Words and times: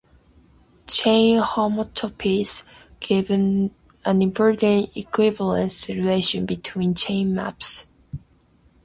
Chain 0.87 1.39
homotopies 1.41 2.63
give 2.99 3.29
an 3.29 3.71
important 4.03 4.97
equivalence 4.97 5.87
relation 5.89 6.47
between 6.47 6.95
chain 6.95 7.35
maps. 7.35 7.87